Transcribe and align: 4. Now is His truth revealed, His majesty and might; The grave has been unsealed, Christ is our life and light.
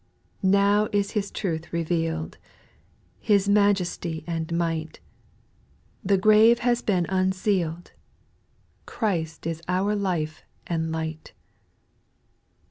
4. 0.41 0.49
Now 0.49 0.89
is 0.91 1.11
His 1.11 1.29
truth 1.29 1.71
revealed, 1.71 2.39
His 3.19 3.47
majesty 3.47 4.23
and 4.25 4.51
might; 4.51 4.99
The 6.03 6.17
grave 6.17 6.57
has 6.65 6.81
been 6.81 7.05
unsealed, 7.07 7.91
Christ 8.87 9.45
is 9.45 9.61
our 9.67 9.95
life 9.95 10.41
and 10.65 10.91
light. 10.91 11.33